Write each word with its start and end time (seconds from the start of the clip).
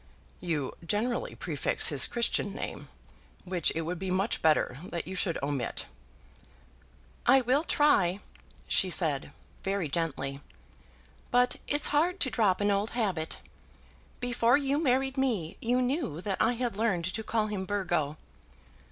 "You 0.39 0.75
generally 0.83 1.35
prefix 1.35 1.89
his 1.89 2.07
Christian 2.07 2.55
name, 2.55 2.89
which 3.45 3.71
it 3.75 3.81
would 3.83 3.99
be 3.99 4.09
much 4.09 4.41
better 4.41 4.79
that 4.85 5.07
you 5.07 5.13
should 5.15 5.37
omit." 5.43 5.85
"I 7.27 7.41
will 7.41 7.63
try," 7.63 8.19
she 8.67 8.89
said, 8.89 9.31
very 9.63 9.87
gently; 9.87 10.41
"but 11.29 11.57
it's 11.67 11.89
hard 11.89 12.19
to 12.21 12.31
drop 12.31 12.61
an 12.61 12.71
old 12.71 12.89
habit. 12.97 13.41
Before 14.19 14.57
you 14.57 14.79
married 14.81 15.19
me 15.19 15.55
you 15.61 15.83
knew 15.83 16.19
that 16.21 16.41
I 16.41 16.53
had 16.53 16.75
learned 16.75 17.05
to 17.13 17.23
call 17.23 17.45
him 17.45 17.65
Burgo." 17.65 18.17